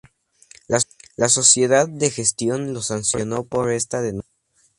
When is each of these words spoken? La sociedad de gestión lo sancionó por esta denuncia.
La 1.15 1.29
sociedad 1.29 1.87
de 1.87 2.09
gestión 2.09 2.73
lo 2.73 2.81
sancionó 2.81 3.43
por 3.43 3.71
esta 3.71 4.01
denuncia. 4.01 4.31